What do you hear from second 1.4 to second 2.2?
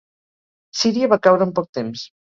en poc temps.